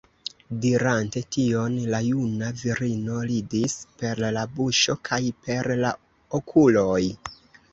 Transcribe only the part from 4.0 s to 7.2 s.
per la buŝo kaj per la okuloj.